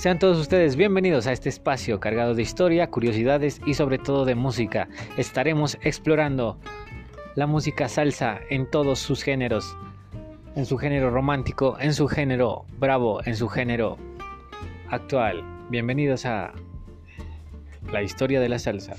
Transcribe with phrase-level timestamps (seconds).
[0.00, 4.34] Sean todos ustedes bienvenidos a este espacio cargado de historia, curiosidades y sobre todo de
[4.34, 4.88] música.
[5.18, 6.58] Estaremos explorando
[7.34, 9.76] la música salsa en todos sus géneros.
[10.56, 13.98] En su género romántico, en su género bravo, en su género
[14.88, 15.44] actual.
[15.68, 16.54] Bienvenidos a
[17.92, 18.96] la historia de la salsa.